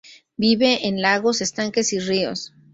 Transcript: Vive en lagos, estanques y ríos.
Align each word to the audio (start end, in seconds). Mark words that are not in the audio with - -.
Vive 0.35 0.87
en 0.87 0.99
lagos, 1.03 1.41
estanques 1.41 1.93
y 1.93 1.99
ríos. 1.99 2.53